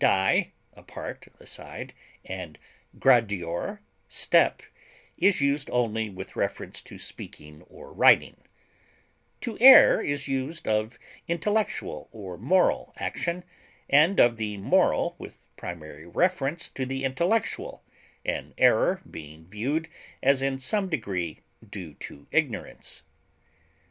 [0.01, 1.93] di, apart, aside,
[2.25, 2.57] and
[2.97, 3.77] gradior,
[4.07, 4.63] step)
[5.19, 8.37] is used only with reference to speaking or writing;
[9.41, 13.43] to err is used of intellectual or moral action,
[13.91, 17.83] and of the moral with primary reference to the intellectual,
[18.25, 19.87] an error being viewed
[20.23, 23.03] as in some degree due to ignorance.